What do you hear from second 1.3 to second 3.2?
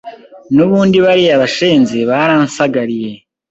bashenzi baransagariye